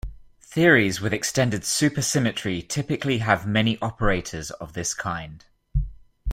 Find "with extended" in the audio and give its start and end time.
0.99-1.61